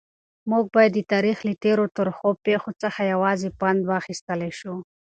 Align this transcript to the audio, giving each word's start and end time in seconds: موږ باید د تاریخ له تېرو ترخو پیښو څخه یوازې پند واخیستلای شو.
موږ 0.49 0.65
باید 0.75 0.91
د 0.95 0.99
تاریخ 1.13 1.37
له 1.47 1.53
تېرو 1.63 1.85
ترخو 1.97 2.29
پیښو 2.45 2.71
څخه 2.81 2.99
یوازې 3.13 3.49
پند 3.59 3.79
واخیستلای 3.91 4.51
شو. 4.59 4.73